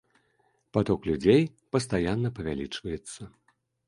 [0.77, 1.41] Паток людзей
[1.75, 3.21] пастаянна павялічваецца.